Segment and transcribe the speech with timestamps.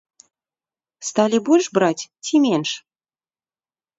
[1.09, 2.69] Сталі больш браць ці менш?